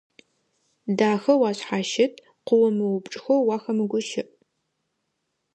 [0.97, 2.13] Дахэу ашъхьащыт,
[2.47, 4.23] къыомыупчӀхэу уахэмыгущыӀ.